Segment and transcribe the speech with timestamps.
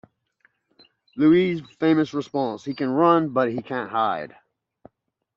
[1.15, 4.35] Louis' famous response: He can run, but he can't hide.